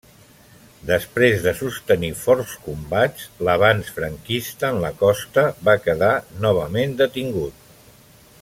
Després 0.91 1.43
de 1.47 1.51
sostenir 1.59 2.09
forts 2.21 2.55
combats, 2.69 3.27
l'avanç 3.49 3.93
franquista 3.99 4.71
en 4.75 4.83
la 4.87 4.93
costa 5.05 5.47
va 5.69 5.81
quedar 5.87 6.13
novament 6.47 7.01
detingut. 7.05 7.73